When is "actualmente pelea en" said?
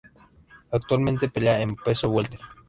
0.71-1.75